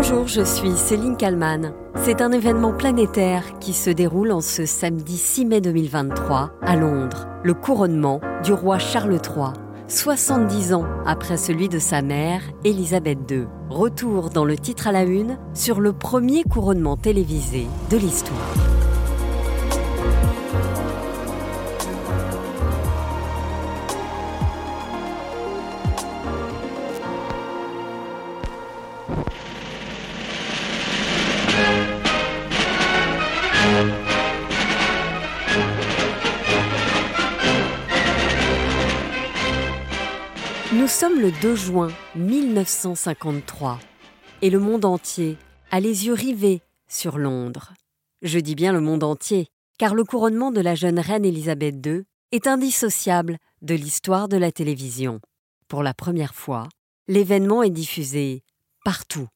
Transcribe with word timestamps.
Bonjour, 0.00 0.28
je 0.28 0.42
suis 0.42 0.76
Céline 0.76 1.16
Kalman. 1.16 1.72
C'est 1.96 2.22
un 2.22 2.30
événement 2.30 2.72
planétaire 2.72 3.58
qui 3.58 3.72
se 3.72 3.90
déroule 3.90 4.30
en 4.30 4.40
ce 4.40 4.64
samedi 4.64 5.18
6 5.18 5.44
mai 5.44 5.60
2023 5.60 6.52
à 6.62 6.76
Londres, 6.76 7.26
le 7.42 7.52
couronnement 7.52 8.20
du 8.44 8.52
roi 8.52 8.78
Charles 8.78 9.14
III, 9.14 9.54
70 9.88 10.72
ans 10.72 10.86
après 11.04 11.36
celui 11.36 11.68
de 11.68 11.80
sa 11.80 12.00
mère, 12.00 12.42
Élisabeth 12.62 13.18
II. 13.28 13.48
Retour 13.70 14.30
dans 14.30 14.44
le 14.44 14.56
titre 14.56 14.86
à 14.86 14.92
la 14.92 15.02
une 15.02 15.36
sur 15.52 15.80
le 15.80 15.92
premier 15.92 16.44
couronnement 16.44 16.96
télévisé 16.96 17.66
de 17.90 17.96
l'histoire. 17.96 18.77
Sommes 40.98 41.20
le 41.20 41.30
2 41.30 41.54
juin 41.54 41.92
1953 42.16 43.78
et 44.42 44.50
le 44.50 44.58
monde 44.58 44.84
entier 44.84 45.36
a 45.70 45.78
les 45.78 46.06
yeux 46.06 46.12
rivés 46.12 46.60
sur 46.88 47.18
Londres. 47.18 47.72
Je 48.22 48.40
dis 48.40 48.56
bien 48.56 48.72
le 48.72 48.80
monde 48.80 49.04
entier, 49.04 49.46
car 49.78 49.94
le 49.94 50.02
couronnement 50.02 50.50
de 50.50 50.60
la 50.60 50.74
jeune 50.74 50.98
reine 50.98 51.24
Élisabeth 51.24 51.86
II 51.86 52.02
est 52.32 52.48
indissociable 52.48 53.38
de 53.62 53.76
l'histoire 53.76 54.28
de 54.28 54.36
la 54.36 54.50
télévision. 54.50 55.20
Pour 55.68 55.84
la 55.84 55.94
première 55.94 56.34
fois, 56.34 56.68
l'événement 57.06 57.62
est 57.62 57.70
diffusé 57.70 58.42
partout. 58.84 59.28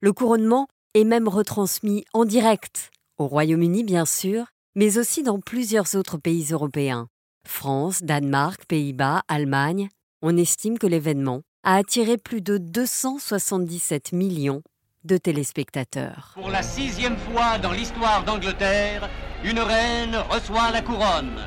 Le 0.00 0.14
couronnement 0.14 0.66
est 0.94 1.04
même 1.04 1.28
retransmis 1.28 2.06
en 2.14 2.24
direct, 2.24 2.90
au 3.18 3.26
Royaume-Uni 3.26 3.84
bien 3.84 4.06
sûr, 4.06 4.46
mais 4.76 4.96
aussi 4.96 5.22
dans 5.22 5.40
plusieurs 5.40 5.94
autres 5.94 6.16
pays 6.16 6.52
européens. 6.52 7.08
France, 7.46 8.02
Danemark, 8.02 8.64
Pays-Bas, 8.64 9.24
Allemagne, 9.28 9.90
on 10.22 10.36
estime 10.36 10.78
que 10.78 10.86
l'événement 10.86 11.42
a 11.64 11.74
attiré 11.74 12.16
plus 12.16 12.40
de 12.40 12.56
277 12.56 14.12
millions 14.12 14.62
de 15.04 15.16
téléspectateurs. 15.16 16.30
Pour 16.34 16.48
la 16.48 16.62
sixième 16.62 17.16
fois 17.16 17.58
dans 17.58 17.72
l'histoire 17.72 18.22
d'Angleterre, 18.24 19.10
une 19.42 19.58
reine 19.58 20.16
reçoit 20.30 20.70
la 20.70 20.80
couronne. 20.80 21.40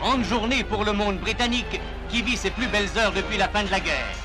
Grande 0.00 0.24
journée 0.24 0.64
pour 0.64 0.84
le 0.84 0.92
monde 0.92 1.18
britannique 1.18 1.80
qui 2.08 2.22
vit 2.22 2.36
ses 2.36 2.50
plus 2.50 2.66
belles 2.66 2.90
heures 2.96 3.12
depuis 3.12 3.36
la 3.36 3.48
fin 3.48 3.62
de 3.62 3.70
la 3.70 3.78
guerre. 3.78 4.16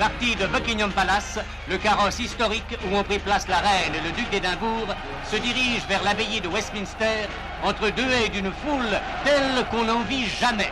Parti 0.00 0.34
de 0.34 0.46
Buckingham 0.48 0.90
Palace, 0.90 1.38
le 1.70 1.78
carrosse 1.78 2.18
historique 2.18 2.76
où 2.84 2.96
ont 2.96 3.04
pris 3.04 3.20
place 3.20 3.46
la 3.48 3.58
reine 3.58 3.94
et 3.94 4.06
le 4.06 4.12
duc 4.12 4.28
d'Édimbourg 4.30 4.88
se 5.24 5.36
dirige 5.36 5.86
vers 5.88 6.02
l'abbaye 6.02 6.40
de 6.40 6.48
Westminster 6.48 7.28
entre 7.62 7.90
deux 7.90 8.10
haies 8.10 8.28
d'une 8.28 8.52
foule 8.52 9.00
telle 9.24 9.64
qu'on 9.70 9.84
n'en 9.84 10.02
vit 10.02 10.26
jamais. 10.26 10.70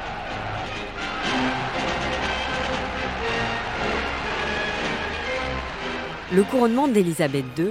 Le 6.35 6.43
couronnement 6.43 6.89
d'Élisabeth 6.89 7.45
II 7.57 7.69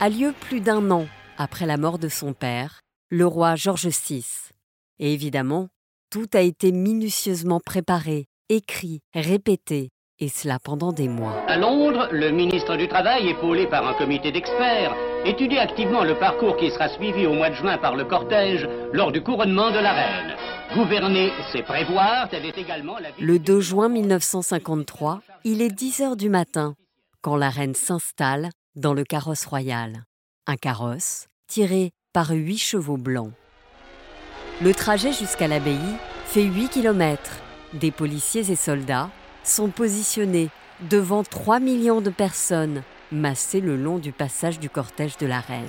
a 0.00 0.08
lieu 0.08 0.32
plus 0.40 0.60
d'un 0.60 0.90
an 0.90 1.06
après 1.36 1.66
la 1.66 1.76
mort 1.76 1.98
de 1.98 2.08
son 2.08 2.32
père, 2.32 2.80
le 3.10 3.26
roi 3.26 3.54
George 3.54 3.86
VI. 3.86 4.24
Et 4.98 5.12
évidemment, 5.12 5.68
tout 6.10 6.26
a 6.32 6.40
été 6.40 6.72
minutieusement 6.72 7.60
préparé, 7.60 8.24
écrit, 8.48 9.00
répété, 9.14 9.90
et 10.20 10.28
cela 10.28 10.58
pendant 10.58 10.92
des 10.92 11.06
mois. 11.06 11.34
À 11.48 11.58
Londres, 11.58 12.08
le 12.10 12.30
ministre 12.30 12.76
du 12.76 12.88
Travail, 12.88 13.28
épaulé 13.28 13.66
par 13.66 13.86
un 13.86 13.92
comité 13.92 14.32
d'experts, 14.32 14.96
étudie 15.26 15.58
activement 15.58 16.02
le 16.02 16.18
parcours 16.18 16.56
qui 16.56 16.70
sera 16.70 16.88
suivi 16.88 17.26
au 17.26 17.34
mois 17.34 17.50
de 17.50 17.56
juin 17.56 17.76
par 17.76 17.94
le 17.94 18.06
cortège 18.06 18.66
lors 18.94 19.12
du 19.12 19.22
couronnement 19.22 19.70
de 19.70 19.80
la 19.80 19.92
reine. 19.92 20.34
Gouverner, 20.74 21.30
c'est 21.52 21.62
prévoir, 21.62 22.30
telle 22.30 22.46
est 22.46 22.56
également 22.56 22.98
la... 22.98 23.10
Le 23.20 23.38
2 23.38 23.60
juin 23.60 23.90
1953, 23.90 25.20
il 25.44 25.60
est 25.60 25.68
10 25.68 26.00
heures 26.00 26.16
du 26.16 26.30
matin 26.30 26.74
quand 27.22 27.36
la 27.36 27.50
reine 27.50 27.74
s'installe 27.74 28.50
dans 28.76 28.94
le 28.94 29.04
carrosse 29.04 29.44
royal. 29.46 30.04
Un 30.46 30.56
carrosse 30.56 31.26
tiré 31.48 31.90
par 32.12 32.30
huit 32.30 32.58
chevaux 32.58 32.96
blancs. 32.96 33.32
Le 34.60 34.74
trajet 34.74 35.12
jusqu'à 35.12 35.48
l'abbaye 35.48 35.78
fait 36.26 36.44
8 36.44 36.68
km. 36.68 37.20
Des 37.74 37.90
policiers 37.90 38.50
et 38.50 38.56
soldats 38.56 39.10
sont 39.44 39.68
positionnés 39.68 40.50
devant 40.90 41.22
3 41.22 41.60
millions 41.60 42.00
de 42.00 42.10
personnes 42.10 42.82
massées 43.10 43.60
le 43.60 43.76
long 43.76 43.98
du 43.98 44.12
passage 44.12 44.58
du 44.58 44.68
cortège 44.68 45.16
de 45.16 45.26
la 45.26 45.40
reine. 45.40 45.66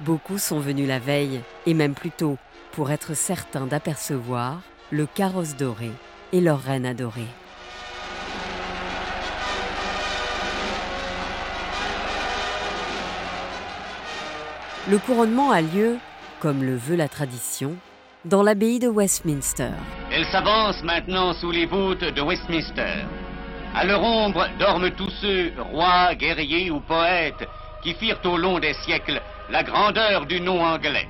Beaucoup 0.00 0.38
sont 0.38 0.58
venus 0.58 0.88
la 0.88 0.98
veille, 0.98 1.40
et 1.66 1.74
même 1.74 1.94
plus 1.94 2.10
tôt, 2.10 2.38
pour 2.72 2.90
être 2.90 3.14
certains 3.14 3.66
d'apercevoir 3.66 4.62
le 4.90 5.06
carrosse 5.06 5.56
doré 5.56 5.90
et 6.32 6.40
leur 6.40 6.60
reine 6.60 6.86
adorée. 6.86 7.28
Le 14.90 14.98
couronnement 14.98 15.52
a 15.52 15.60
lieu, 15.60 15.98
comme 16.40 16.64
le 16.64 16.74
veut 16.74 16.96
la 16.96 17.08
tradition, 17.08 17.76
dans 18.24 18.42
l'abbaye 18.42 18.80
de 18.80 18.88
Westminster. 18.88 19.70
Elle 20.10 20.24
s'avance 20.24 20.82
maintenant 20.82 21.32
sous 21.34 21.52
les 21.52 21.66
voûtes 21.66 22.02
de 22.02 22.20
Westminster. 22.20 23.04
À 23.76 23.84
leur 23.84 24.02
ombre 24.02 24.48
dorment 24.58 24.90
tous 24.90 25.10
ceux, 25.20 25.52
rois, 25.70 26.16
guerriers 26.16 26.72
ou 26.72 26.80
poètes, 26.80 27.48
qui 27.84 27.94
firent 27.94 28.20
au 28.24 28.36
long 28.36 28.58
des 28.58 28.74
siècles 28.84 29.22
la 29.50 29.62
grandeur 29.62 30.26
du 30.26 30.40
nom 30.40 30.60
anglais. 30.60 31.06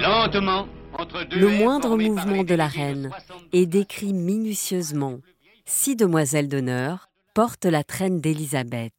Lentement, 0.00 0.66
entre 0.94 1.24
deux 1.24 1.38
Le 1.38 1.48
moindre 1.50 1.98
mouvement 1.98 2.44
de 2.44 2.54
la 2.54 2.66
reine 2.66 3.10
72 3.26 3.48
est 3.52 3.66
décrit 3.66 4.14
minutieusement. 4.14 5.18
Six 5.66 5.96
demoiselles 5.96 6.48
d'honneur 6.48 7.10
portent 7.34 7.66
la 7.66 7.84
traîne 7.84 8.22
d'Élisabeth. 8.22 8.92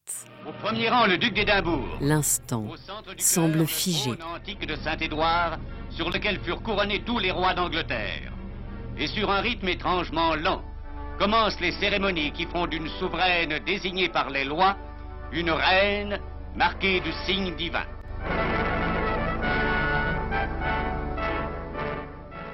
Premier 0.64 0.88
rang, 0.88 1.08
le 1.08 1.18
duc 1.18 1.34
d'Édimbourg. 1.34 1.98
L'instant 2.00 2.66
semble 3.18 3.68
figé. 3.68 4.12
antique 4.34 4.66
de 4.66 4.78
Saint-Édouard, 4.78 5.58
sur 5.90 6.10
lequel 6.10 6.40
furent 6.40 6.64
couronnés 6.64 7.04
tous 7.06 7.20
les 7.20 7.32
rois 7.32 7.54
d'Angleterre. 7.54 8.32
Et 8.98 9.08
sur 9.08 9.30
un 9.30 9.42
rythme 9.42 9.68
étrangement 9.68 10.36
lent, 10.36 10.62
commencent 11.20 11.60
les 11.60 11.74
cérémonies 11.74 12.32
qui 12.32 12.46
font 12.46 12.66
d'une 12.66 12.88
souveraine 12.98 13.60
désignée 13.66 14.08
par 14.08 14.30
les 14.30 14.46
lois 14.46 14.78
une 15.34 15.52
reine 15.52 16.18
marquée 16.56 17.02
du 17.02 17.12
signe 17.26 17.54
divin. 17.58 17.86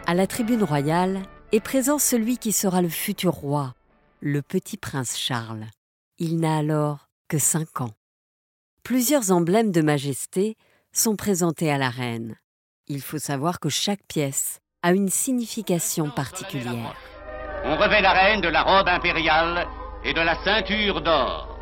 À 0.08 0.16
la 0.16 0.26
tribune 0.26 0.64
royale 0.64 1.22
est 1.52 1.60
présent 1.60 2.00
celui 2.00 2.40
qui 2.40 2.54
sera 2.54 2.82
le 2.82 2.90
futur 2.90 3.34
roi, 3.34 3.76
le 4.20 4.42
petit 4.42 4.78
prince 4.78 5.16
Charles. 5.16 5.68
Il 6.18 6.40
n'a 6.40 6.58
alors 6.58 7.08
que 7.28 7.38
cinq 7.38 7.82
ans. 7.82 7.94
Plusieurs 8.90 9.30
emblèmes 9.30 9.72
de 9.72 9.84
majesté 9.84 10.56
sont 10.94 11.16
présentés 11.16 11.72
à 11.72 11.78
la 11.78 11.92
reine. 11.92 12.38
Il 12.88 13.02
faut 13.02 13.20
savoir 13.20 13.60
que 13.60 13.70
chaque 13.70 14.02
pièce 14.08 14.62
a 14.82 14.94
une 14.94 15.10
signification 15.10 16.10
particulière. 16.10 16.96
On 17.66 17.78
revêt 17.78 18.02
la 18.02 18.14
reine 18.14 18.42
de 18.42 18.48
la 18.48 18.64
robe 18.64 18.88
impériale 18.88 19.68
et 20.04 20.12
de 20.12 20.22
la 20.22 20.44
ceinture 20.44 21.02
d'or. 21.02 21.60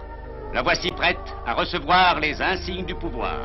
La 0.54 0.62
voici 0.62 0.90
prête 0.92 1.20
à 1.46 1.54
recevoir 1.54 2.22
les 2.22 2.42
insignes 2.42 2.86
du 2.86 2.96
pouvoir. 2.96 3.42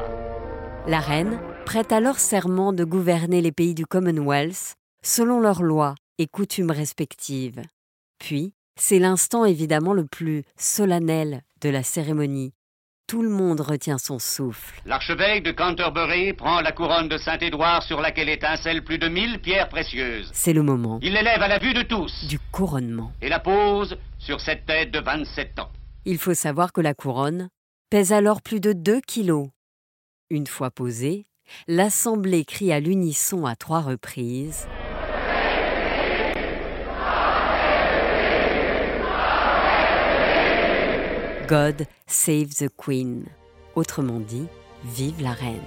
La 0.86 1.00
reine 1.00 1.40
prête 1.66 1.90
alors 1.90 2.20
serment 2.20 2.72
de 2.72 2.84
gouverner 2.84 3.40
les 3.40 3.50
pays 3.50 3.74
du 3.74 3.84
Commonwealth 3.84 4.76
selon 5.04 5.40
leurs 5.40 5.64
lois 5.64 5.96
et 6.18 6.28
coutumes 6.28 6.70
respectives. 6.70 7.62
Puis, 8.20 8.54
c'est 8.78 9.00
l'instant 9.00 9.44
évidemment 9.44 9.92
le 9.92 10.06
plus 10.06 10.44
solennel 10.56 11.42
de 11.60 11.68
la 11.68 11.82
cérémonie. 11.82 12.52
Tout 13.06 13.22
le 13.22 13.28
monde 13.28 13.60
retient 13.60 13.98
son 13.98 14.18
souffle. 14.18 14.80
L'archevêque 14.86 15.42
de 15.42 15.50
Canterbury 15.52 16.32
prend 16.32 16.60
la 16.62 16.72
couronne 16.72 17.08
de 17.08 17.18
Saint-Édouard 17.18 17.82
sur 17.82 18.00
laquelle 18.00 18.28
étincellent 18.30 18.82
plus 18.84 18.98
de 18.98 19.08
mille 19.08 19.38
pierres 19.40 19.68
précieuses. 19.68 20.30
C'est 20.32 20.54
le 20.54 20.62
moment 20.62 20.98
Il 21.02 21.12
l'élève 21.12 21.42
à 21.42 21.48
la 21.48 21.58
vue 21.58 21.74
de 21.74 21.82
tous 21.82 22.26
du 22.26 22.38
couronnement. 22.38 23.12
et 23.20 23.28
la 23.28 23.38
pose 23.40 23.98
sur 24.18 24.40
cette 24.40 24.64
tête 24.66 24.90
de 24.92 25.00
27 25.00 25.58
ans. 25.58 25.70
Il 26.06 26.18
faut 26.18 26.34
savoir 26.34 26.72
que 26.72 26.80
la 26.80 26.94
couronne 26.94 27.48
pèse 27.90 28.12
alors 28.12 28.40
plus 28.40 28.60
de 28.60 28.72
2 28.72 29.00
kilos. 29.02 29.48
Une 30.30 30.46
fois 30.46 30.70
posée, 30.70 31.26
l'assemblée 31.68 32.46
crie 32.46 32.72
à 32.72 32.80
l'unisson 32.80 33.44
à 33.44 33.56
trois 33.56 33.80
reprises. 33.80 34.66
God 41.52 41.86
save 42.06 42.54
the 42.54 42.70
Queen. 42.78 43.26
Autrement 43.74 44.20
dit, 44.20 44.46
vive 44.84 45.20
la 45.20 45.32
reine. 45.32 45.60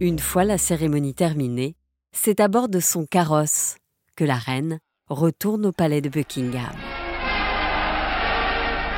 Une 0.00 0.18
fois 0.18 0.44
la 0.44 0.58
cérémonie 0.58 1.14
terminée, 1.14 1.76
c'est 2.12 2.40
à 2.40 2.48
bord 2.48 2.68
de 2.68 2.78
son 2.78 3.06
carrosse 3.06 3.76
que 4.14 4.24
la 4.24 4.36
reine 4.36 4.78
retourne 5.08 5.64
au 5.64 5.72
palais 5.72 6.02
de 6.02 6.10
Buckingham. 6.10 6.76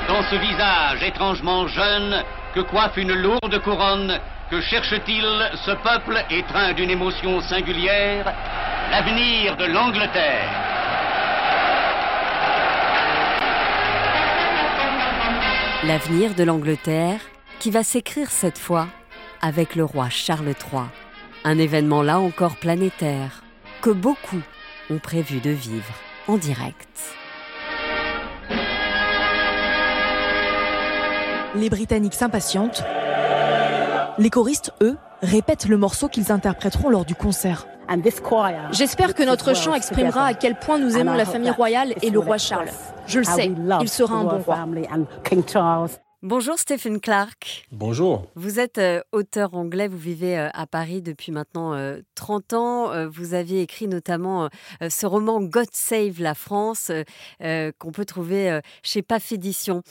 Dans 0.08 0.22
ce 0.24 0.34
visage 0.34 1.00
étrangement 1.04 1.68
jeune 1.68 2.24
que 2.56 2.60
coiffe 2.60 2.96
une 2.96 3.14
lourde 3.14 3.62
couronne, 3.62 4.18
que 4.54 4.60
cherche-t-il 4.60 5.24
ce 5.64 5.72
peuple 5.72 6.16
étreint 6.30 6.74
d'une 6.74 6.90
émotion 6.90 7.40
singulière 7.40 8.32
L'avenir 8.88 9.56
de 9.56 9.64
l'Angleterre? 9.64 10.48
L'avenir 15.82 16.34
de 16.36 16.44
l'Angleterre 16.44 17.18
qui 17.58 17.72
va 17.72 17.82
s'écrire 17.82 18.30
cette 18.30 18.58
fois 18.58 18.86
avec 19.42 19.74
le 19.74 19.84
roi 19.84 20.08
Charles 20.08 20.46
III. 20.46 20.82
Un 21.42 21.58
événement 21.58 22.02
là 22.02 22.20
encore 22.20 22.54
planétaire 22.54 23.42
que 23.82 23.90
beaucoup 23.90 24.42
ont 24.88 25.00
prévu 25.00 25.40
de 25.40 25.50
vivre 25.50 25.94
en 26.28 26.36
direct. 26.36 27.16
Les 31.56 31.70
Britanniques 31.70 32.14
s'impatientent. 32.14 32.84
Les 34.18 34.30
choristes, 34.30 34.72
eux, 34.80 34.96
répètent 35.22 35.66
le 35.66 35.76
morceau 35.76 36.08
qu'ils 36.08 36.30
interpréteront 36.30 36.88
lors 36.88 37.04
du 37.04 37.14
concert. 37.14 37.66
J'espère 38.70 39.14
que 39.14 39.22
notre 39.22 39.54
chant 39.54 39.74
exprimera 39.74 40.26
à 40.26 40.34
quel 40.34 40.54
point 40.58 40.78
nous 40.78 40.96
aimons 40.96 41.14
la 41.14 41.24
famille 41.24 41.50
royale 41.50 41.94
et 42.02 42.10
le 42.10 42.18
roi 42.18 42.38
Charles. 42.38 42.70
Je 43.06 43.18
le 43.18 43.24
sais, 43.24 43.52
il 43.80 43.88
sera 43.88 44.14
un 44.16 44.24
bon 44.24 44.38
roi. 44.38 44.66
Bonjour 46.26 46.58
Stephen 46.58 47.00
Clark. 47.00 47.66
Bonjour. 47.70 48.30
Vous 48.34 48.58
êtes 48.58 48.78
euh, 48.78 49.02
auteur 49.12 49.52
anglais, 49.52 49.88
vous 49.88 49.98
vivez 49.98 50.38
euh, 50.38 50.48
à 50.54 50.66
Paris 50.66 51.02
depuis 51.02 51.32
maintenant 51.32 51.78
30 52.14 52.52
euh, 52.54 52.56
ans. 52.56 53.10
vous 53.10 53.34
avez 53.34 53.60
écrit 53.60 53.88
notamment 53.88 54.48
ce 54.80 55.04
roman 55.04 55.42
God 55.42 55.68
Save 55.70 56.22
la 56.22 56.34
France 56.34 56.90
qu'on 57.40 57.92
peut 57.92 58.06
trouver 58.06 58.58
chez 58.82 59.02
PAF 59.02 59.32
Édition. 59.32 59.82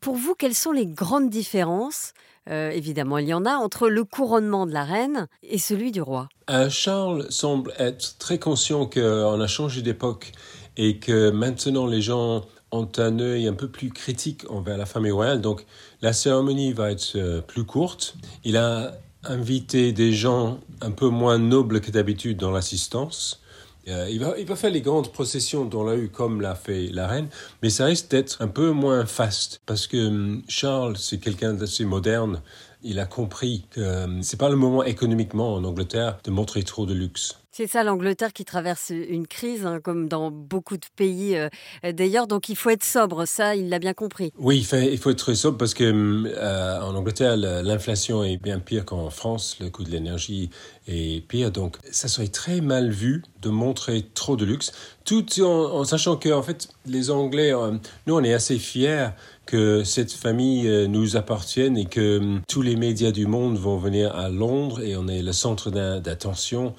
pour 0.00 0.14
vous, 0.14 0.36
quelles 0.36 0.54
sont 0.54 0.70
les 0.70 0.86
grandes 0.86 1.30
différences 1.30 2.12
évidemment, 2.46 3.18
il 3.18 3.26
y 3.26 3.34
en 3.34 3.44
a 3.44 3.54
entre 3.54 3.88
le 3.88 4.04
couronnement 4.04 4.66
de 4.66 4.72
la 4.72 4.84
reine 4.84 5.26
et 5.42 5.58
celui 5.58 5.90
du 5.90 6.00
roi? 6.00 6.28
Charles 6.68 7.26
semble 7.30 7.72
être 7.78 8.18
très 8.18 8.38
conscient 8.38 8.86
qu'on 8.86 9.40
a 9.40 9.46
changé 9.48 9.82
d'époque 9.82 10.30
et 10.76 10.98
que 10.98 11.30
maintenant 11.30 11.86
les 11.86 12.02
gens 12.02 12.42
ont 12.72 12.88
un 12.96 13.18
œil 13.20 13.46
un 13.46 13.52
peu 13.52 13.68
plus 13.68 13.90
critique 13.90 14.50
envers 14.50 14.78
la 14.78 14.86
famille 14.86 15.12
royale. 15.12 15.40
Donc 15.40 15.64
la 16.00 16.12
cérémonie 16.12 16.72
va 16.72 16.90
être 16.90 17.12
euh, 17.16 17.40
plus 17.40 17.64
courte. 17.64 18.16
Il 18.44 18.56
a 18.56 18.98
invité 19.24 19.92
des 19.92 20.12
gens 20.12 20.58
un 20.80 20.90
peu 20.90 21.08
moins 21.08 21.38
nobles 21.38 21.80
que 21.80 21.90
d'habitude 21.90 22.38
dans 22.38 22.50
l'assistance. 22.50 23.40
Euh, 23.88 24.08
il, 24.10 24.20
va, 24.20 24.34
il 24.38 24.46
va 24.46 24.56
faire 24.56 24.70
les 24.70 24.80
grandes 24.80 25.12
processions 25.12 25.64
dans 25.64 25.84
la 25.84 25.92
rue 25.92 26.08
comme 26.08 26.40
l'a 26.40 26.54
fait 26.54 26.86
la 26.88 27.08
reine, 27.08 27.28
mais 27.62 27.70
ça 27.70 27.86
risque 27.86 28.10
d'être 28.10 28.40
un 28.40 28.46
peu 28.46 28.70
moins 28.70 29.06
faste 29.06 29.60
parce 29.66 29.88
que 29.88 30.08
hum, 30.08 30.42
Charles, 30.48 30.96
c'est 30.96 31.18
quelqu'un 31.18 31.54
d'assez 31.54 31.84
moderne. 31.84 32.40
Il 32.82 32.98
a 32.98 33.06
compris 33.06 33.66
que 33.70 34.04
hum, 34.04 34.22
c'est 34.22 34.38
pas 34.38 34.48
le 34.48 34.56
moment 34.56 34.82
économiquement 34.82 35.54
en 35.54 35.64
Angleterre 35.64 36.18
de 36.24 36.30
montrer 36.30 36.62
trop 36.62 36.86
de 36.86 36.94
luxe. 36.94 37.38
C'est 37.54 37.66
ça, 37.66 37.84
l'Angleterre 37.84 38.32
qui 38.32 38.46
traverse 38.46 38.90
une 38.90 39.26
crise, 39.26 39.66
hein, 39.66 39.78
comme 39.78 40.08
dans 40.08 40.30
beaucoup 40.30 40.78
de 40.78 40.86
pays 40.96 41.36
euh, 41.36 41.50
d'ailleurs. 41.92 42.26
Donc 42.26 42.48
il 42.48 42.56
faut 42.56 42.70
être 42.70 42.82
sobre, 42.82 43.26
ça, 43.26 43.54
il 43.54 43.68
l'a 43.68 43.78
bien 43.78 43.92
compris. 43.92 44.32
Oui, 44.38 44.56
il 44.56 44.64
faut, 44.64 44.76
il 44.76 44.96
faut 44.96 45.10
être 45.10 45.34
sobre 45.34 45.58
parce 45.58 45.74
que 45.74 45.84
euh, 45.84 46.80
en 46.80 46.94
Angleterre, 46.94 47.36
l'inflation 47.36 48.24
est 48.24 48.38
bien 48.38 48.58
pire 48.58 48.86
qu'en 48.86 49.10
France. 49.10 49.58
Le 49.60 49.68
coût 49.68 49.84
de 49.84 49.90
l'énergie 49.90 50.48
est 50.88 51.26
pire. 51.28 51.52
Donc 51.52 51.76
ça 51.90 52.08
serait 52.08 52.28
très 52.28 52.62
mal 52.62 52.90
vu 52.90 53.22
de 53.42 53.50
montrer 53.50 54.06
trop 54.14 54.36
de 54.36 54.46
luxe, 54.46 54.72
tout 55.04 55.26
en, 55.42 55.84
sachant 55.84 56.16
que 56.16 56.30
en 56.30 56.42
fait, 56.42 56.68
les 56.86 57.10
Anglais, 57.10 57.52
euh, 57.52 57.72
nous, 58.06 58.14
on 58.14 58.24
est 58.24 58.32
assez 58.32 58.58
fiers 58.58 59.08
que 59.46 59.84
cette 59.84 60.12
famille 60.12 60.88
nous 60.88 61.16
appartienne 61.16 61.76
et 61.76 61.86
que 61.86 62.38
tous 62.48 62.62
les 62.62 62.76
médias 62.76 63.10
du 63.10 63.26
monde 63.26 63.58
vont 63.58 63.76
venir 63.76 64.14
à 64.14 64.28
Londres 64.28 64.80
et 64.82 64.96
on 64.96 65.08
est 65.08 65.22
le 65.22 65.32
centre 65.32 65.70
d'attention 65.70 66.74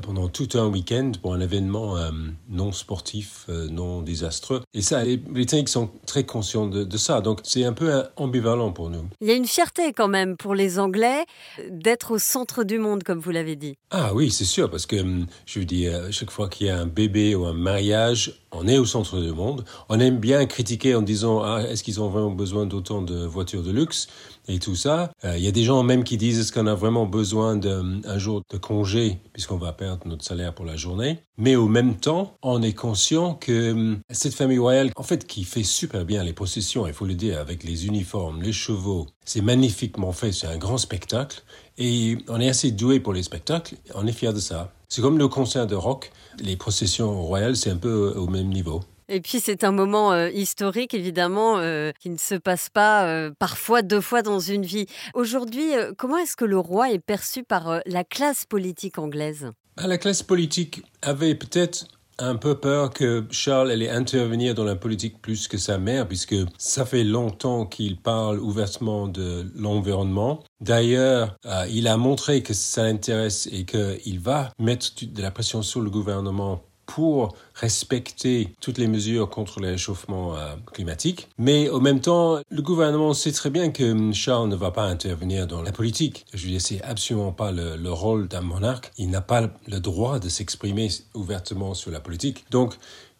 pendant 0.00 0.28
tout 0.28 0.48
un 0.54 0.66
week-end 0.66 1.12
pour 1.20 1.34
un 1.34 1.40
événement 1.40 1.96
euh, 1.96 2.10
non 2.48 2.72
sportif, 2.72 3.46
euh, 3.48 3.68
non 3.68 4.02
désastreux. 4.02 4.62
Et 4.74 4.82
ça, 4.82 5.04
les 5.04 5.16
Britanniques 5.16 5.68
sont 5.68 5.90
très 6.06 6.24
conscients 6.24 6.66
de, 6.66 6.96
ça. 6.96 7.20
Donc 7.20 7.40
c'est 7.44 7.64
un 7.64 7.72
peu 7.72 8.02
ambivalent 8.16 8.72
pour 8.72 8.90
nous. 8.90 9.04
Il 9.20 9.28
y 9.28 9.30
a 9.30 9.34
une 9.34 9.46
fierté 9.46 9.92
quand 9.92 10.08
même 10.08 10.36
pour 10.36 10.54
les 10.54 10.78
Anglais 10.78 11.24
d'être 11.70 12.12
au 12.12 12.18
centre 12.18 12.64
du 12.64 12.78
monde, 12.78 13.02
comme 13.02 13.18
vous 13.18 13.30
l'avez 13.30 13.56
dit. 13.56 13.76
Ah 13.90 14.12
oui, 14.14 14.30
c'est 14.30 14.44
sûr, 14.44 14.70
parce 14.70 14.86
que 14.86 14.96
hum, 14.96 15.26
je 15.46 15.60
vous 15.60 15.64
dis, 15.64 15.86
euh, 15.86 16.10
chaque 16.10 16.30
fois 16.30 16.48
qu'il 16.48 16.66
y 16.66 16.70
a 16.70 16.78
un 16.78 16.86
bébé 16.86 17.34
ou 17.34 17.46
un 17.46 17.52
mariage, 17.52 18.40
on 18.52 18.66
est 18.66 18.78
au 18.78 18.84
centre 18.84 19.20
du 19.20 19.32
monde. 19.32 19.64
On 19.88 20.00
aime 20.00 20.18
bien 20.18 20.46
critiquer 20.46 20.94
en 20.94 21.02
disant, 21.02 21.42
ah, 21.42 21.62
est-ce 21.62 21.82
qu'ils 21.82 22.00
ont 22.00 22.07
vraiment 22.08 22.30
besoin 22.30 22.66
d'autant 22.66 23.02
de 23.02 23.24
voitures 23.24 23.62
de 23.62 23.70
luxe 23.70 24.08
et 24.48 24.58
tout 24.58 24.74
ça. 24.74 25.12
Euh, 25.24 25.36
il 25.36 25.44
y 25.44 25.48
a 25.48 25.52
des 25.52 25.64
gens 25.64 25.82
même 25.82 26.04
qui 26.04 26.16
disent 26.16 26.40
est-ce 26.40 26.52
qu'on 26.52 26.66
a 26.66 26.74
vraiment 26.74 27.06
besoin 27.06 27.56
d'un 27.56 28.18
jour 28.18 28.42
de 28.50 28.56
congé 28.58 29.18
puisqu'on 29.32 29.56
va 29.56 29.72
perdre 29.72 30.06
notre 30.06 30.24
salaire 30.24 30.54
pour 30.54 30.64
la 30.64 30.76
journée? 30.76 31.18
Mais 31.36 31.54
au 31.56 31.68
même 31.68 31.96
temps, 31.96 32.36
on 32.42 32.62
est 32.62 32.72
conscient 32.72 33.34
que 33.34 33.72
hum, 33.72 33.98
cette 34.10 34.34
famille 34.34 34.58
royale, 34.58 34.90
en 34.96 35.02
fait, 35.02 35.26
qui 35.26 35.44
fait 35.44 35.62
super 35.62 36.04
bien 36.04 36.24
les 36.24 36.32
processions, 36.32 36.86
il 36.86 36.92
faut 36.92 37.06
le 37.06 37.14
dire, 37.14 37.38
avec 37.38 37.62
les 37.62 37.86
uniformes, 37.86 38.42
les 38.42 38.52
chevaux, 38.52 39.06
c'est 39.24 39.42
magnifiquement 39.42 40.12
fait, 40.12 40.32
c'est 40.32 40.46
un 40.46 40.58
grand 40.58 40.78
spectacle. 40.78 41.42
Et 41.76 42.18
on 42.28 42.40
est 42.40 42.48
assez 42.48 42.72
doué 42.72 42.98
pour 42.98 43.12
les 43.12 43.22
spectacles, 43.22 43.76
on 43.94 44.06
est 44.06 44.12
fier 44.12 44.32
de 44.32 44.40
ça. 44.40 44.72
C'est 44.88 45.02
comme 45.02 45.18
nos 45.18 45.28
concerts 45.28 45.66
de 45.66 45.74
rock, 45.74 46.10
les 46.40 46.56
processions 46.56 47.22
royales, 47.22 47.56
c'est 47.56 47.70
un 47.70 47.76
peu 47.76 48.14
au 48.16 48.26
même 48.26 48.48
niveau. 48.48 48.80
Et 49.10 49.20
puis 49.22 49.40
c'est 49.40 49.64
un 49.64 49.72
moment 49.72 50.12
euh, 50.12 50.28
historique, 50.30 50.92
évidemment, 50.92 51.58
euh, 51.58 51.92
qui 51.98 52.10
ne 52.10 52.18
se 52.18 52.34
passe 52.34 52.68
pas 52.68 53.06
euh, 53.06 53.30
parfois 53.38 53.80
deux 53.80 54.02
fois 54.02 54.20
dans 54.20 54.38
une 54.38 54.64
vie. 54.64 54.86
Aujourd'hui, 55.14 55.72
comment 55.96 56.18
est-ce 56.18 56.36
que 56.36 56.44
le 56.44 56.58
roi 56.58 56.92
est 56.92 56.98
perçu 56.98 57.42
par 57.42 57.80
la 57.86 58.04
classe 58.04 58.44
politique 58.44 58.98
anglaise? 58.98 59.50
Ah, 59.78 59.86
La 59.86 59.96
classe 59.96 60.22
politique 60.22 60.82
avait 61.00 61.34
peut-être 61.34 61.86
un 62.18 62.34
peu 62.34 62.56
peur 62.56 62.90
que 62.90 63.24
Charles 63.30 63.70
allait 63.70 63.88
intervenir 63.88 64.54
dans 64.54 64.64
la 64.64 64.74
politique 64.74 65.22
plus 65.22 65.46
que 65.48 65.56
sa 65.56 65.78
mère, 65.78 66.06
puisque 66.06 66.34
ça 66.58 66.84
fait 66.84 67.04
longtemps 67.04 67.64
qu'il 67.64 67.96
parle 67.96 68.40
ouvertement 68.40 69.06
de 69.06 69.46
l'environnement. 69.54 70.42
D'ailleurs, 70.60 71.36
il 71.70 71.86
a 71.86 71.96
montré 71.96 72.42
que 72.42 72.54
ça 72.54 72.82
l'intéresse 72.82 73.48
et 73.52 73.64
qu'il 73.64 74.18
va 74.18 74.50
mettre 74.58 74.88
de 75.00 75.22
la 75.22 75.30
pression 75.30 75.62
sur 75.62 75.80
le 75.80 75.90
gouvernement 75.90 76.64
pour 76.88 77.36
respecter 77.54 78.48
toutes 78.60 78.78
les 78.78 78.88
mesures 78.88 79.28
contre 79.28 79.60
le 79.60 79.68
réchauffement 79.68 80.34
euh, 80.34 80.54
climatique. 80.72 81.28
Mais 81.36 81.68
au 81.68 81.80
même 81.80 82.00
temps, 82.00 82.38
le 82.48 82.62
gouvernement 82.62 83.12
sait 83.12 83.30
très 83.30 83.50
bien 83.50 83.70
que 83.70 84.12
Charles 84.12 84.48
ne 84.48 84.56
va 84.56 84.70
pas 84.70 84.84
intervenir 84.84 85.46
dans 85.46 85.62
la 85.62 85.70
politique. 85.70 86.24
Je 86.32 86.44
veux 86.44 86.50
dire, 86.50 86.62
c'est 86.62 86.82
absolument 86.82 87.32
pas 87.32 87.52
le, 87.52 87.76
le 87.76 87.92
rôle 87.92 88.26
d'un 88.26 88.40
monarque. 88.40 88.90
Il 88.96 89.10
n'a 89.10 89.20
pas 89.20 89.50
le 89.66 89.80
droit 89.80 90.18
de 90.18 90.30
s'exprimer 90.30 90.88
ouvertement 91.14 91.74
sur 91.74 91.90
la 91.90 92.00
politique. 92.00 92.46
Donc, 92.50 92.74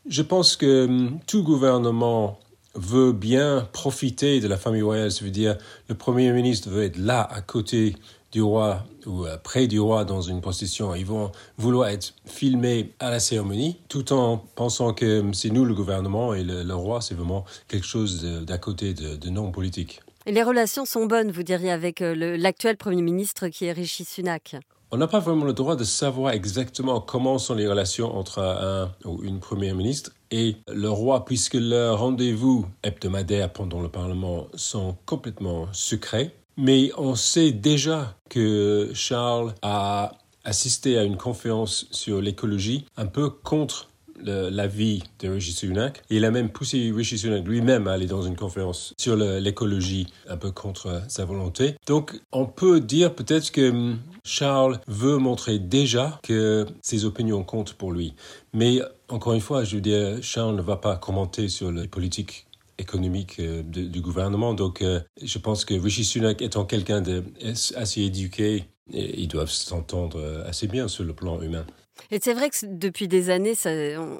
je 0.09 0.23
pense 0.23 0.57
que 0.57 0.87
hum, 0.87 1.21
tout 1.27 1.43
gouvernement 1.43 2.41
veut 2.75 3.13
bien 3.13 3.69
profiter 3.73 4.41
de 4.41 4.49
la 4.49 4.57
famille 4.57 4.83
royale. 4.83 5.13
Ça 5.13 5.25
veut 5.25 5.31
dire, 5.31 5.59
le 5.89 5.95
Premier 5.95 6.33
ministre 6.33 6.71
veut 6.71 6.85
être 6.85 6.97
là, 6.97 7.21
à 7.31 7.43
côté 7.43 7.97
du 8.33 8.43
roi 8.43 8.85
ou 9.07 9.25
euh, 9.25 9.37
près 9.39 9.67
du 9.67 9.81
roi 9.81 10.05
dans 10.05 10.21
une 10.21 10.41
procession, 10.41 10.95
ils 10.95 11.07
vont 11.07 11.33
vouloir 11.57 11.89
être 11.89 12.15
filmés 12.27 12.93
à 12.99 13.11
la 13.11 13.21
cérémonie, 13.21 13.79
tout 13.89 14.13
en 14.13 14.39
pensant 14.55 14.93
que 14.93 15.25
c'est 15.33 15.51
nous 15.51 15.65
le 15.65 15.75
gouvernement 15.75 16.35
et 16.35 16.45
le, 16.45 16.75
roi, 16.75 17.01
c'est 17.01 17.15
vraiment 17.15 17.45
quelque 17.69 17.87
chose 17.87 18.23
d'à 18.23 18.59
côté 18.59 18.95
de, 18.95 19.29
non 19.29 19.51
politique. 19.51 20.01
Et 20.27 20.33
les 20.33 20.43
relations 20.43 20.85
sont 20.85 21.07
bonnes, 21.07 21.31
vous 21.31 21.43
diriez, 21.43 21.71
avec 21.71 22.03
euh, 22.03 22.37
l'actuel 22.37 22.77
Premier 22.77 23.03
ministre 23.03 23.49
qui 23.49 23.65
est 23.65 23.73
Rishi 23.73 24.05
Sunak 24.05 24.57
on 24.91 24.97
n'a 24.97 25.07
pas 25.07 25.19
vraiment 25.19 25.45
le 25.45 25.53
droit 25.53 25.77
de 25.77 25.85
savoir 25.85 26.33
exactement 26.33 27.01
comment 27.03 27.37
sont 27.37 27.55
les 27.55 27.69
relations 27.69 28.17
entre 28.17 28.39
un 28.39 28.91
ou 29.05 29.23
une 29.23 29.39
première 29.39 29.75
ministre 29.75 30.13
et 30.31 30.57
le 30.67 30.89
roi, 30.89 31.25
puisque 31.25 31.55
leurs 31.55 32.01
rendez-vous 32.01 32.67
hebdomadaires 32.83 33.53
pendant 33.53 33.81
le 33.81 33.89
Parlement 33.89 34.47
sont 34.55 34.97
complètement 35.05 35.69
secrets. 35.73 36.35
Mais 36.59 36.91
on 36.99 37.15
sait 37.15 37.53
déjà 37.53 38.17
que 38.29 38.91
Charles 38.93 39.55
a 39.63 40.19
assisté 40.43 40.99
à 40.99 41.05
une 41.05 41.17
conférence 41.17 41.87
sur 41.93 42.21
l'écologie 42.21 42.85
un 42.97 43.07
peu 43.07 43.31
contre 43.31 43.89
l'avis 44.25 45.05
de 45.21 45.29
Rishi 45.29 45.53
Sunak. 45.53 46.03
Il 46.11 46.25
a 46.25 46.33
même 46.33 46.51
poussé 46.51 46.93
Rishi 46.93 47.17
Sunak 47.17 47.47
lui-même 47.47 47.87
à 47.87 47.93
aller 47.93 48.07
dans 48.07 48.23
une 48.23 48.35
conférence 48.35 48.93
sur 48.99 49.15
l'écologie 49.15 50.09
un 50.29 50.37
peu 50.37 50.51
contre 50.51 51.03
sa 51.07 51.25
volonté. 51.25 51.77
Donc 51.87 52.21
on 52.33 52.47
peut 52.47 52.81
dire 52.81 53.15
peut-être 53.15 53.53
que 53.53 53.71
hum, 53.71 53.99
Charles 54.25 54.81
veut 54.89 55.19
montrer 55.19 55.61
déjà 55.61 56.19
que 56.25 56.67
ses 56.83 57.05
opinions 57.05 57.45
comptent 57.45 57.75
pour 57.75 57.93
lui. 57.93 58.15
Mais 58.53 58.81
encore 59.09 59.35
une 59.35 59.41
fois, 59.41 59.63
je 59.63 59.77
veux 59.77 59.81
dire, 59.81 60.19
Charles 60.23 60.57
ne 60.57 60.63
va 60.63 60.77
pas 60.77 60.97
commenter 60.97 61.49
sur 61.49 61.71
les 61.71 61.87
politiques 61.87 62.48
économique 62.79 63.41
euh, 63.41 63.63
du 63.63 64.01
gouvernement. 64.01 64.55
Donc, 64.55 64.83
euh, 64.83 65.01
je 65.21 65.39
pense 65.39 65.65
que 65.65 65.75
Rishi 65.75 66.05
Sunak 66.05 66.41
étant 66.43 66.65
quelqu'un 66.65 67.01
d'assez 67.01 68.03
éduqué, 68.03 68.65
ils 68.91 69.29
doivent 69.29 69.51
s'entendre 69.51 70.19
euh, 70.19 70.49
assez 70.49 70.67
bien 70.67 70.89
sur 70.89 71.05
le 71.05 71.15
plan 71.15 71.41
humain. 71.43 71.67
Et 72.11 72.21
c'est 72.23 72.33
vrai 72.33 72.49
que 72.49 72.57
depuis 72.65 73.07
des 73.07 73.29
années, 73.29 73.55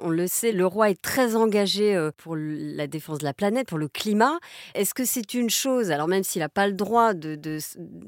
on, 0.03 0.11
le 0.11 0.27
sait, 0.27 0.53
le 0.53 0.67
roi 0.67 0.91
est 0.91 1.01
très 1.01 1.37
engagé 1.37 1.97
euh, 1.97 2.11
pour 2.17 2.37
la 2.37 2.87
défense 2.87 3.19
de 3.19 3.25
la 3.25 3.33
planète, 3.33 3.67
pour 3.67 3.79
le 3.79 3.89
climat. 3.89 4.39
Est-ce 4.75 4.93
que 4.93 5.07
c'est 5.07 5.33
une 5.33 5.49
chose, 5.49 5.91
alors 5.91 6.07
même 6.07 6.23
s'il 6.23 6.41
n'a 6.41 6.51
pas 6.51 6.67
le 6.67 6.75
droit 6.75 7.15
de, 7.15 7.59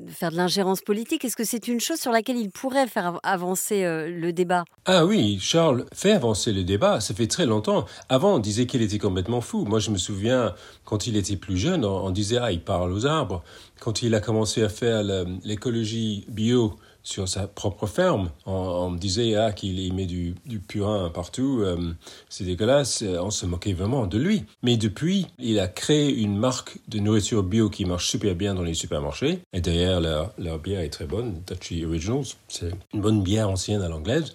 faire 0.08 0.30
de 0.30 0.36
l'ingérence 0.36 0.82
politique, 0.82 1.24
est-ce 1.24 1.36
que 1.36 1.44
c'est 1.44 1.66
une 1.66 1.80
chose 1.80 1.98
sur 1.98 2.12
laquelle 2.12 2.36
il 2.36 2.50
pourrait 2.50 2.86
faire 2.88 3.20
avancer 3.22 3.84
euh, 3.84 4.10
le 4.10 4.34
débat? 4.34 4.64
Ah 4.84 5.06
oui, 5.06 5.38
Charles 5.40 5.86
fait 5.94 6.12
avancer 6.12 6.52
le 6.52 6.62
débat. 6.62 7.00
Ça 7.00 7.14
fait 7.14 7.26
très 7.26 7.46
longtemps. 7.46 7.86
Avant, 8.10 8.34
on 8.34 8.38
disait 8.38 8.66
qu'il 8.66 8.82
était 8.82 8.98
complètement 8.98 9.40
fou. 9.40 9.64
Moi, 9.64 9.78
je 9.78 9.90
me 9.90 9.96
souviens, 9.96 10.54
quand 10.84 11.06
il 11.06 11.16
était 11.16 11.36
plus 11.36 11.56
jeune, 11.56 11.86
on, 11.86 12.10
disait, 12.10 12.38
ah, 12.38 12.52
il 12.52 12.60
parle 12.60 12.92
aux 12.92 13.06
arbres. 13.06 13.42
Quand 13.80 14.02
il 14.02 14.14
a 14.14 14.20
commencé 14.20 14.62
à 14.62 14.68
faire 14.68 15.02
l'écologie 15.42 16.26
bio, 16.28 16.74
sur 17.02 17.28
sa 17.28 17.46
propre 17.46 17.86
ferme. 17.86 18.30
On, 18.46 18.90
me 18.90 18.98
disait 18.98 19.34
ah, 19.36 19.52
qu'il 19.52 19.92
met 19.94 20.06
du, 20.06 20.34
purin 20.68 21.10
partout, 21.10 21.60
euh, 21.62 21.94
c'est 22.28 22.44
dégueulasse. 22.44 23.02
On 23.02 23.30
se 23.30 23.46
moquait 23.46 23.72
vraiment 23.72 24.06
de 24.06 24.18
lui. 24.18 24.44
Mais 24.62 24.76
depuis, 24.76 25.26
il 25.38 25.58
a 25.58 25.68
créé 25.68 26.14
une 26.14 26.36
marque 26.36 26.78
de 26.88 26.98
nourriture 26.98 27.42
bio 27.42 27.70
qui 27.70 27.84
marche 27.84 28.08
super 28.08 28.34
bien 28.34 28.54
dans 28.54 28.62
les 28.62 28.74
supermarchés. 28.74 29.40
Et 29.52 29.60
d'ailleurs, 29.60 30.00
leur, 30.00 30.32
leur 30.38 30.58
bière 30.58 30.80
est 30.80 30.90
très 30.90 31.06
bonne, 31.06 31.42
Dutchy 31.46 31.84
Originals. 31.84 32.26
C'est 32.48 32.72
une 32.92 33.00
bonne 33.00 33.22
bière 33.22 33.48
ancienne 33.48 33.82
à 33.82 33.88
l'anglaise. 33.88 34.32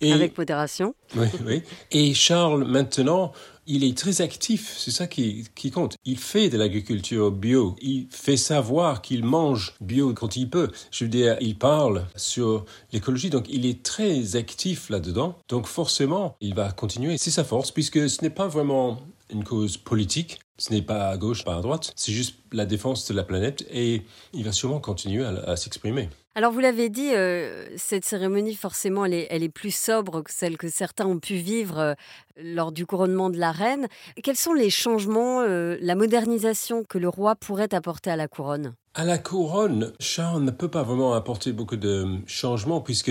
Avec 0.00 0.38
modération. 0.38 0.94
Oui, 1.16 1.26
oui. 1.44 1.62
Et 1.90 2.14
Charles, 2.14 2.64
maintenant, 2.64 3.32
il 3.68 3.84
est 3.84 3.96
très 3.96 4.22
actif, 4.22 4.74
c'est 4.78 4.90
ça 4.90 5.06
qui, 5.06 5.46
compte. 5.72 5.96
Il 6.04 6.18
fait 6.18 6.48
de 6.48 6.56
l'agriculture 6.56 7.30
bio, 7.30 7.76
il 7.82 8.08
fait 8.10 8.38
savoir 8.38 9.02
qu'il 9.02 9.22
mange 9.22 9.74
bio 9.80 10.14
quand 10.14 10.36
il 10.36 10.48
peut. 10.48 10.70
Je 10.90 11.04
veux 11.04 11.10
dire, 11.10 11.36
il 11.40 11.56
parle 11.56 12.06
sur 12.16 12.64
l'écologie, 12.92 13.28
donc 13.28 13.44
il 13.50 13.66
est 13.66 13.82
très 13.82 14.36
actif 14.36 14.88
là-dedans. 14.88 15.36
Donc 15.48 15.66
forcément, 15.66 16.34
il 16.40 16.54
va 16.54 16.72
continuer. 16.72 17.18
C'est 17.18 17.30
sa 17.30 17.44
force, 17.44 17.70
puisque 17.70 18.08
ce 18.08 18.22
n'est 18.22 18.30
pas 18.30 18.48
vraiment 18.48 18.98
une 19.30 19.44
cause 19.44 19.76
politique, 19.76 20.40
ce 20.56 20.72
n'est 20.72 20.82
pas 20.82 21.10
à 21.10 21.16
gauche, 21.18 21.44
pas 21.44 21.56
à 21.56 21.60
droite, 21.60 21.92
c'est 21.94 22.12
juste 22.12 22.36
la 22.52 22.64
défense 22.64 23.06
de 23.06 23.14
la 23.14 23.22
planète 23.22 23.66
et 23.70 24.02
il 24.32 24.44
va 24.44 24.52
sûrement 24.52 24.80
continuer 24.80 25.24
à 25.24 25.56
s'exprimer. 25.56 26.08
Alors 26.38 26.52
vous 26.52 26.60
l'avez 26.60 26.88
dit, 26.88 27.10
euh, 27.14 27.66
cette 27.76 28.04
cérémonie 28.04 28.54
forcément 28.54 29.04
elle 29.04 29.12
est, 29.12 29.48
plus 29.48 29.74
sobre 29.74 30.22
que 30.22 30.30
celle 30.32 30.56
que 30.56 30.68
certains 30.68 31.04
ont 31.04 31.18
pu 31.18 31.34
vivre 31.34 31.78
euh, 31.78 31.94
lors 32.40 32.70
du 32.70 32.86
couronnement 32.86 33.28
de 33.28 33.38
la 33.38 33.50
reine. 33.50 33.88
Quels 34.22 34.36
sont 34.36 34.52
les 34.52 34.70
changements, 34.70 35.40
euh, 35.40 35.76
la 35.80 35.96
modernisation 35.96 36.84
que 36.84 36.96
le 36.96 37.08
roi 37.08 37.34
pourrait 37.34 37.74
apporter 37.74 38.12
à 38.12 38.14
la 38.14 38.28
couronne? 38.28 38.74
À 38.94 39.04
la 39.04 39.18
couronne, 39.18 39.92
Charles 39.98 40.44
ne 40.44 40.52
peut 40.52 40.68
pas 40.68 40.84
vraiment 40.84 41.12
apporter 41.12 41.50
beaucoup 41.50 41.74
de 41.74 42.06
changements 42.28 42.80
puisque 42.80 43.10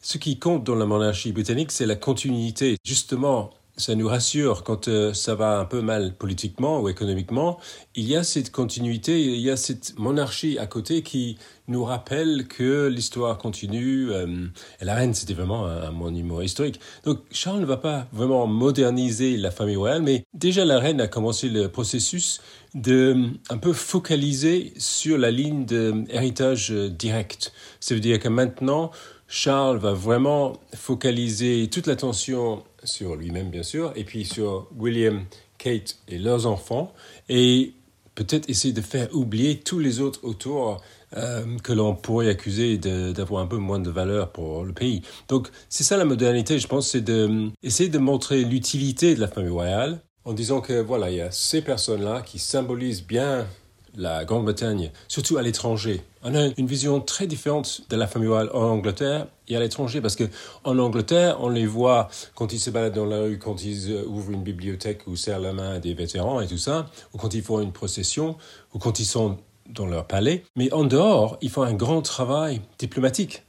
ce 0.00 0.18
qui 0.18 0.40
compte 0.40 0.64
dans 0.64 0.74
la 0.74 0.84
monarchie 0.84 1.30
britannique, 1.30 1.70
c'est 1.70 1.86
la 1.86 1.94
continuité. 1.94 2.76
Justement, 2.84 3.50
ça 3.76 3.94
nous 3.94 4.06
rassure 4.06 4.62
quand 4.62 4.88
euh, 4.88 5.12
ça 5.12 5.34
va 5.34 5.58
un 5.58 5.64
peu 5.64 5.80
mal 5.80 6.14
politiquement 6.14 6.80
ou 6.80 6.88
économiquement. 6.88 7.58
Il 7.96 8.04
y 8.04 8.14
a 8.14 8.22
cette 8.22 8.52
continuité, 8.52 9.20
il 9.20 9.40
y 9.40 9.50
a 9.50 9.56
cette 9.56 9.98
monarchie 9.98 10.58
à 10.58 10.66
côté 10.66 11.02
qui 11.02 11.38
nous 11.66 11.84
rappelle 11.84 12.46
que 12.46 12.86
l'histoire 12.86 13.36
continue. 13.36 14.12
Euh, 14.12 14.46
et 14.80 14.84
la 14.84 14.94
reine, 14.94 15.14
c'était 15.14 15.34
vraiment 15.34 15.66
un, 15.66 15.90
monument 15.90 16.40
historique. 16.40 16.80
Donc 17.04 17.20
Charles 17.32 17.60
ne 17.60 17.66
va 17.66 17.76
pas 17.76 18.06
vraiment 18.12 18.46
moderniser 18.46 19.36
la 19.36 19.50
famille 19.50 19.76
royale, 19.76 20.02
mais 20.02 20.24
déjà 20.34 20.64
la 20.64 20.78
reine 20.78 21.00
a 21.00 21.08
commencé 21.08 21.48
le 21.48 21.68
processus 21.68 22.40
de 22.74 23.16
un 23.50 23.58
peu 23.58 23.72
focaliser 23.72 24.72
sur 24.78 25.18
la 25.18 25.30
ligne 25.30 25.64
d'héritage 25.64 26.70
direct. 26.70 27.52
Ça 27.80 27.94
veut 27.94 28.00
dire 28.00 28.18
que 28.18 28.28
maintenant, 28.28 28.90
Charles 29.34 29.78
va 29.78 29.94
vraiment 29.94 30.52
focaliser 30.76 31.68
toute 31.68 31.88
l'attention 31.88 32.62
sur 32.84 33.16
lui-même 33.16 33.50
bien 33.50 33.64
sûr, 33.64 33.92
et 33.96 34.04
puis 34.04 34.24
sur 34.24 34.68
William, 34.78 35.24
Kate 35.58 35.98
et 36.06 36.18
leurs 36.18 36.46
enfants, 36.46 36.92
et 37.28 37.72
peut-être 38.14 38.48
essayer 38.48 38.72
de 38.72 38.80
faire 38.80 39.08
oublier 39.12 39.58
tous 39.58 39.80
les 39.80 39.98
autres 39.98 40.20
autour 40.22 40.80
euh, 41.16 41.44
que 41.64 41.72
l'on 41.72 41.96
pourrait 41.96 42.28
accuser 42.28 42.78
d'avoir 42.78 43.42
un 43.42 43.48
peu 43.48 43.56
moins 43.56 43.80
de 43.80 43.90
valeur 43.90 44.30
pour 44.30 44.62
le 44.62 44.72
pays. 44.72 45.02
Donc 45.26 45.48
c'est 45.68 45.82
ça 45.82 45.96
la 45.96 46.04
modernité, 46.04 46.60
je 46.60 46.68
pense, 46.68 46.90
c'est 46.90 47.00
d'essayer 47.00 47.88
de, 47.88 47.98
de 47.98 48.02
montrer 48.02 48.44
l'utilité 48.44 49.16
de 49.16 49.20
la 49.20 49.26
famille 49.26 49.50
royale 49.50 49.98
en 50.24 50.32
disant 50.32 50.60
que 50.60 50.80
voilà, 50.80 51.10
il 51.10 51.16
y 51.16 51.20
a 51.20 51.32
ces 51.32 51.60
personnes-là 51.60 52.22
qui 52.22 52.38
symbolisent 52.38 53.04
bien 53.04 53.48
la 53.96 54.24
Grande-Bretagne, 54.24 54.90
surtout 55.08 55.36
à 55.36 55.42
l'étranger. 55.42 56.02
On 56.22 56.34
a 56.34 56.48
une 56.56 56.66
vision 56.66 57.00
très 57.00 57.26
différente 57.26 57.82
de 57.90 57.96
la 57.96 58.06
famille 58.06 58.28
royale 58.28 58.50
en 58.54 58.62
Angleterre 58.62 59.26
et 59.48 59.56
à 59.56 59.60
l'étranger, 59.60 60.00
parce 60.00 60.16
que 60.16 60.24
en 60.64 60.78
Angleterre, 60.78 61.38
on 61.40 61.48
les 61.48 61.66
voit 61.66 62.08
quand 62.34 62.52
ils 62.52 62.58
se 62.58 62.70
baladent 62.70 62.94
dans 62.94 63.06
la 63.06 63.20
rue, 63.20 63.38
quand 63.38 63.64
ils 63.64 63.92
euh, 63.92 64.04
ouvrent 64.06 64.32
une 64.32 64.42
bibliothèque 64.42 65.06
ou 65.06 65.16
serrent 65.16 65.40
la 65.40 65.52
main 65.52 65.74
à 65.74 65.78
des 65.78 65.94
vétérans 65.94 66.40
et 66.40 66.46
tout 66.46 66.58
ça, 66.58 66.86
ou 67.12 67.18
quand 67.18 67.34
ils 67.34 67.42
font 67.42 67.60
une 67.60 67.72
procession, 67.72 68.36
ou 68.72 68.78
quand 68.78 68.98
ils 69.00 69.04
sont 69.04 69.38
dans 69.68 69.86
leur 69.86 70.06
palais. 70.06 70.44
Mais 70.56 70.72
en 70.72 70.84
dehors, 70.84 71.38
ils 71.40 71.50
font 71.50 71.62
un 71.62 71.74
grand 71.74 72.02
travail 72.02 72.60
diplomatique. 72.78 73.42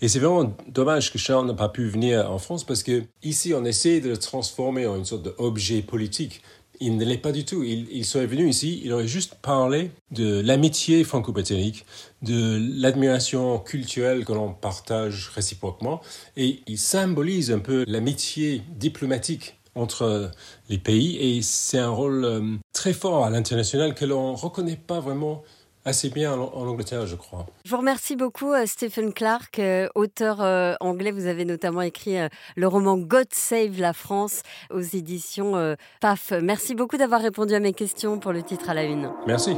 Et 0.00 0.08
c'est 0.08 0.18
vraiment 0.18 0.54
dommage 0.68 1.12
que 1.12 1.18
Charles 1.18 1.46
n'a 1.46 1.54
pas 1.54 1.68
pu 1.68 1.88
venir 1.88 2.30
en 2.30 2.38
France 2.38 2.64
parce 2.64 2.82
que 2.82 3.02
ici, 3.22 3.54
on 3.54 3.64
essaie 3.64 4.00
de 4.00 4.10
le 4.10 4.16
transformer 4.16 4.86
en 4.86 4.96
une 4.96 5.04
sorte 5.04 5.22
d'objet 5.22 5.82
politique. 5.82 6.42
Il 6.80 6.96
ne 6.96 7.04
l'est 7.04 7.18
pas 7.18 7.32
du 7.32 7.44
tout. 7.44 7.62
Il, 7.62 8.04
serait 8.04 8.26
venu 8.26 8.48
ici, 8.48 8.80
il 8.84 8.92
aurait 8.92 9.06
juste 9.06 9.36
parlé 9.36 9.90
de 10.10 10.40
l'amitié 10.40 11.04
franco-britannique, 11.04 11.86
de 12.22 12.60
l'admiration 12.80 13.58
culturelle 13.58 14.24
que 14.24 14.32
l'on 14.32 14.52
partage 14.52 15.30
réciproquement, 15.34 16.00
et 16.36 16.60
il 16.66 16.78
symbolise 16.78 17.50
un 17.50 17.58
peu 17.58 17.84
l'amitié 17.86 18.62
diplomatique 18.76 19.58
entre 19.74 20.30
les 20.68 20.78
pays, 20.78 21.16
et 21.16 21.42
c'est 21.42 21.78
un 21.78 21.90
rôle 21.90 22.24
euh, 22.24 22.40
très 22.72 22.94
fort 22.94 23.24
à 23.26 23.30
l'international 23.30 23.94
que 23.94 24.06
l'on 24.06 24.32
ne 24.32 24.36
reconnaît 24.36 24.80
pas 24.86 25.00
vraiment 25.00 25.42
assez 25.86 26.10
bien 26.10 26.32
en, 26.32 26.66
Angleterre, 26.66 27.06
je 27.06 27.14
crois. 27.14 27.46
Je 27.64 27.70
vous 27.70 27.76
remercie 27.78 28.16
beaucoup, 28.16 28.52
euh, 28.52 28.66
Stephen 28.66 29.12
Clark, 29.12 29.58
euh, 29.60 29.88
auteur 29.94 30.42
euh, 30.42 30.74
anglais. 30.80 31.12
Vous 31.12 31.26
avez 31.26 31.44
notamment 31.44 31.80
écrit 31.80 32.16
le 32.56 32.66
roman 32.68 32.98
God 32.98 33.28
Save 33.30 33.80
la 33.80 33.92
France 33.92 34.42
aux 34.70 34.80
éditions 34.80 35.76
PAF. 36.00 36.32
Merci 36.42 36.74
beaucoup 36.74 36.96
d'avoir 36.96 37.20
répondu 37.20 37.54
à 37.54 37.60
mes 37.60 37.72
questions 37.72 38.18
pour 38.18 38.32
le 38.32 38.42
titre 38.42 38.68
à 38.68 38.74
la 38.74 38.82
une. 38.82 39.10
Merci. 39.26 39.56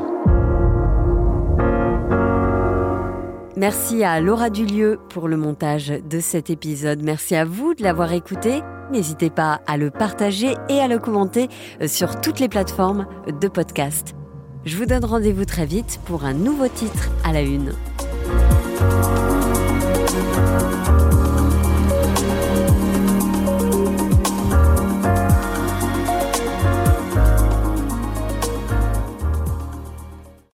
Merci 3.57 4.05
à 4.05 4.21
Laura 4.21 4.51
Dulieu 4.51 5.01
pour 5.09 5.27
le 5.27 5.37
montage 5.37 5.89
de 5.89 6.21
cet 6.21 6.51
épisode. 6.51 7.03
Merci 7.03 7.35
à 7.35 7.45
vous 7.45 7.75
de 7.75 7.83
l'avoir 7.83 8.13
écouté. 8.13 8.63
N'hésitez 8.93 9.31
pas 9.31 9.61
à 9.67 9.77
le 9.77 9.91
partager 9.91 10.55
et 10.69 10.81
à 10.81 10.89
le 10.89 10.99
commenter 10.99 11.49
sur 11.87 12.21
toutes 12.21 12.39
les 12.39 12.49
plateformes 12.49 13.07
de 13.27 13.49
podcast. 13.49 14.18
Je 14.65 14.77
vous 14.77 14.87
donne 14.87 15.05
rendez-vous 15.05 15.45
très 15.45 15.67
vite 15.67 16.01
pour 16.05 16.25
un 16.25 16.35
nouveau 16.35 16.69
titre 16.69 17.11
à 17.25 17.33
la 17.33 17.43
une. 17.43 17.73